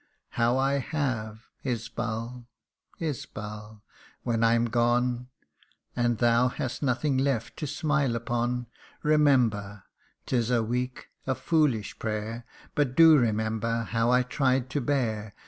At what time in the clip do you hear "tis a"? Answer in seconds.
10.25-10.63